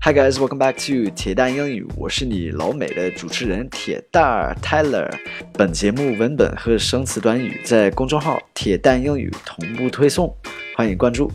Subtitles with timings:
[0.00, 5.10] Hi guys, welcome back to 铁蛋英语，我是你老美的主持人铁蛋儿 Tyler。
[5.54, 10.36] 本节目文本和生词短语在公众号“铁蛋英语”同步推送，
[10.76, 11.30] 欢迎关注。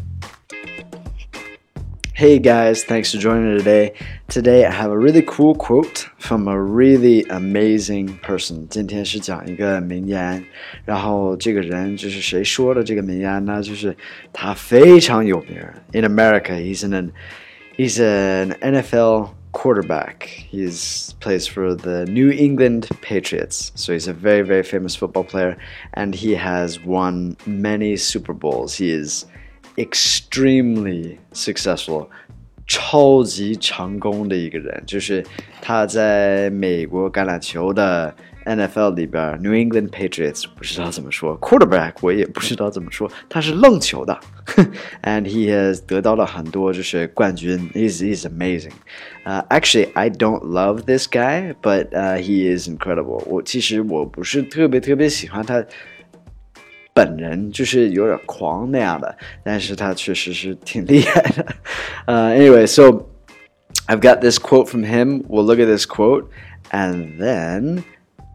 [2.16, 3.94] Hey guys, thanks for joining today.
[4.28, 8.68] Today I have a really cool quote from a really amazing person.
[8.68, 10.44] 今天是讲一个名言，
[10.84, 13.64] 然后这个人就是谁说的这个名言呢？
[13.64, 13.96] 就是
[14.34, 15.58] 他非常有名。
[15.94, 17.12] In America, he's an
[17.78, 20.24] He's an NFL quarterback.
[20.24, 23.72] He's plays for the New England Patriots.
[23.76, 25.58] So he's a very very famous football player
[25.94, 28.76] and he has won many Super Bowls.
[28.76, 29.26] He is
[29.78, 32.10] extremely successful.
[32.68, 35.26] 超级成功的一个人，就是
[35.60, 38.14] 他在美国橄榄球的
[38.46, 44.20] NFL 里边，New England Patriots 不知道怎么说，quarterback 我也不知道怎么说，他是愣球的，
[45.04, 48.72] and he has 得到了很多就是冠军，he's he's amazing。
[49.24, 53.24] 呃、uh,，actually I don't love this guy, but uh, he is incredible。
[53.26, 55.64] 我其实我不是特别特别喜欢他。
[56.92, 61.46] 本人就是有点狂那样的，但是他确实是挺厉害的。
[62.06, 63.08] Uh, anyway, so
[63.88, 65.24] I've got this quote from him.
[65.30, 66.26] We'll look at this quote,
[66.72, 67.84] and then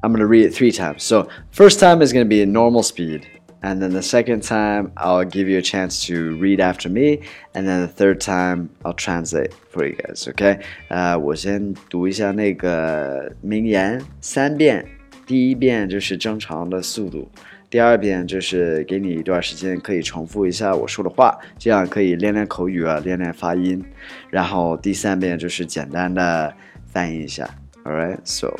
[0.02, 1.02] I'm going to read it three times.
[1.02, 3.26] So, first time is going to be in normal speed.
[3.62, 7.20] And then the second time, I'll give you a chance to read after me.
[7.54, 10.60] And then the third time, I'll translate for you guys, okay?
[10.88, 14.84] 呃，我先读一下那个名言三遍，
[15.26, 17.30] 第一遍就是正常的速度，
[17.70, 23.82] 第二遍就是给你一段时间可以重复一下我说的话，这样可以练练口语啊，练练发音。
[24.28, 27.48] 然后第三遍就是简单的翻译一下。
[27.84, 28.54] All right, so.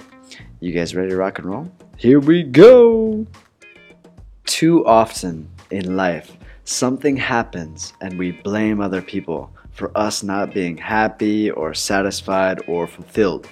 [0.62, 1.72] You guys ready to rock and roll?
[1.96, 3.26] Here we go!
[4.44, 6.36] Too often in life,
[6.66, 12.88] something happens and we blame other people for us not being happy or satisfied or
[12.88, 13.48] fulfilled.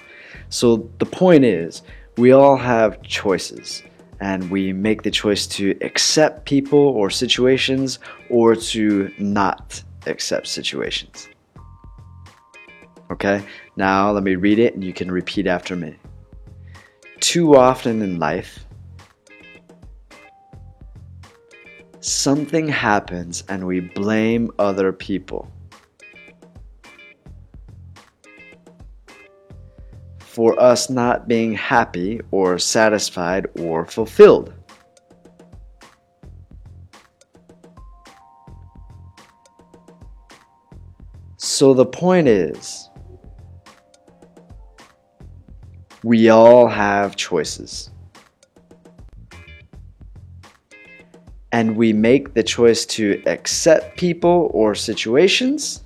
[0.50, 1.80] So the point is,
[2.18, 3.82] we all have choices
[4.20, 11.26] and we make the choice to accept people or situations or to not accept situations.
[13.10, 13.42] Okay,
[13.76, 15.96] now let me read it and you can repeat after me
[17.28, 18.64] too often in life,
[22.00, 25.46] something happens and we blame other people.
[30.20, 34.54] For us not being happy or satisfied or fulfilled.
[41.36, 42.88] So the point is,
[46.03, 47.89] We all have choices.
[51.51, 55.83] And we make the choice to accept people or situations.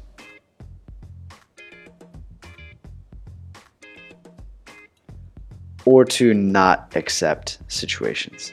[5.85, 8.51] Or to not accept situations.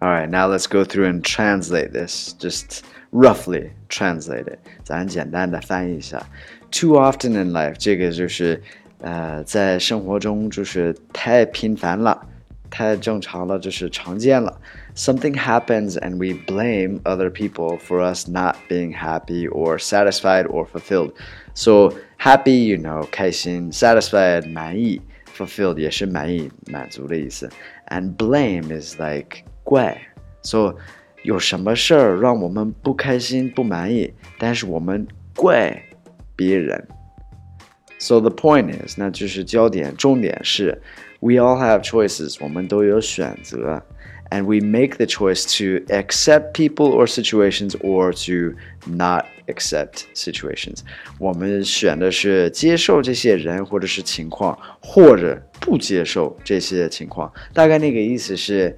[0.00, 2.32] All right, now let's go through and translate this.
[2.32, 4.58] Just roughly translate it.
[4.82, 6.26] 咱简单的翻译一下。
[6.70, 8.62] too often in life，这个就是
[9.00, 12.26] 呃，在生活中就是太频繁了，
[12.70, 14.60] 太正常了，就是常见了。
[14.94, 21.12] Something happens and we blame other people for us not being happy or satisfied or fulfilled.
[21.54, 25.00] So happy, you know, 开心；satisfied, 满意；
[25.36, 27.50] fulfilled 也是满意、满足的意思。
[27.88, 30.00] And blame is like 怪。
[30.42, 30.76] So
[31.22, 35.82] 有什么事儿让我们不开心、不满意，但是我们怪。
[36.36, 36.86] 别人。
[37.98, 40.82] So the point is，那就是焦点重点是，
[41.20, 43.80] we all have choices，我们都有选择，
[44.30, 48.56] and we make the choice to accept people or situations or to
[48.90, 50.80] not accept situations。
[51.20, 57.32] 我们选的是接受这些人或者是情况，或者不接受这些情况。
[57.54, 58.76] 大概那个意思是，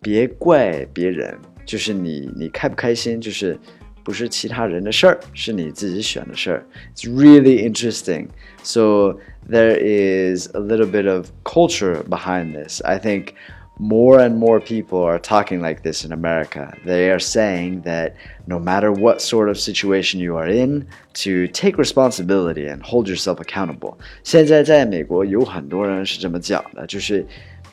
[0.00, 3.58] 别怪别人，就是你你开不开心，就是。
[4.06, 6.66] 不是其他人的事儿，是你自己选的事儿。
[6.94, 8.28] It's really interesting.
[8.62, 9.18] So
[9.48, 12.80] there is a little bit of culture behind this.
[12.82, 13.34] I think
[13.78, 16.72] more and more people are talking like this in America.
[16.84, 18.14] They are saying that
[18.46, 23.38] no matter what sort of situation you are in, to take responsibility and hold yourself
[23.40, 23.96] accountable.
[24.22, 27.24] 现在在美国有很多人是这么讲的，就是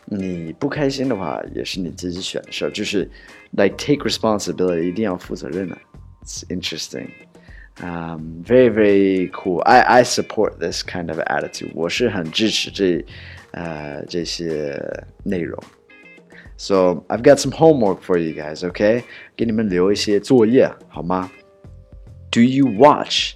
[0.06, 3.10] 你不开心的话，也是你自己选的事儿，就是
[3.52, 5.78] like take responsibility，一定要负责任的。
[6.24, 7.12] it's interesting.
[7.82, 9.62] Um, very very cool.
[9.66, 11.72] I I support this kind of attitude.
[11.74, 13.06] 我是很支持这
[13.52, 14.78] 呃这些
[15.24, 15.58] 内容。
[16.58, 18.58] So I've got some homework for you guys.
[18.70, 19.04] Okay，
[19.38, 21.32] 给你们留一些作业好吗
[22.32, 23.36] Do you watch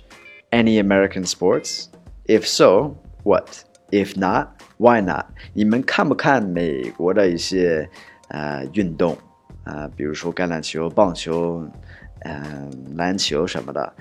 [0.52, 1.86] any American sports?
[2.26, 3.64] If so, what?
[3.92, 5.28] If not, why not？
[5.54, 7.90] 你们看不看美国的一些
[8.28, 9.14] 呃运动
[9.64, 11.66] 啊、呃，比如说橄榄球、棒球、
[12.22, 13.94] 嗯、呃、篮球什么的？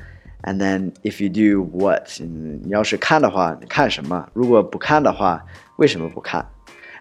[0.43, 2.09] And then if you do what？
[2.21, 4.29] 嗯，你要是看的话，你看什么？
[4.33, 5.45] 如果不看的话，
[5.77, 6.45] 为什么不看？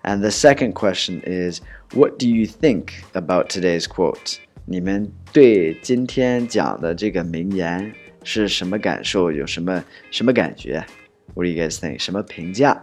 [0.04, 1.62] And the second question is,
[1.94, 4.38] what do you think about today's quote?
[4.66, 7.92] 你们对今天讲的这个名言
[8.24, 9.32] 是什么感受？
[9.32, 10.86] 有什么什么感觉？
[11.34, 12.00] What do you guys think？
[12.00, 12.82] 什么评价？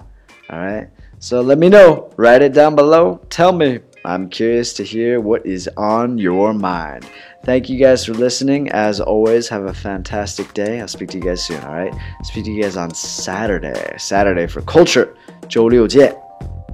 [0.48, 0.88] All right,
[1.20, 2.08] so let me know.
[2.16, 3.20] Write it down below.
[3.28, 3.80] Tell me.
[4.04, 7.02] I'm curious to hear what is on your mind.
[7.44, 8.68] Thank you guys for listening.
[8.70, 10.80] As always, have a fantastic day.
[10.80, 11.94] I'll speak to you guys soon, all right?
[12.24, 13.94] Speak to you guys on Saturday.
[13.98, 15.14] Saturday for culture.
[15.48, 16.14] 周六见。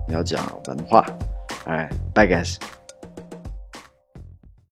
[0.09, 1.07] 要讲文化。
[1.67, 2.59] All right, bye guys.